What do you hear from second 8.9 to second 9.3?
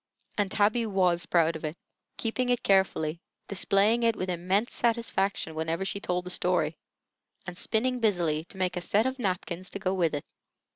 of